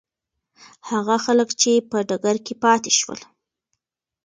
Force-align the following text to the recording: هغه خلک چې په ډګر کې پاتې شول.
هغه 0.89 1.15
خلک 1.25 1.49
چې 1.61 1.71
په 1.89 1.97
ډګر 2.09 2.37
کې 2.45 2.53
پاتې 2.63 2.91
شول. 2.99 3.19